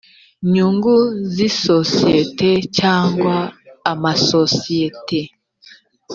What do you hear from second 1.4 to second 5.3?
isosiyete cyangwa amasosiyete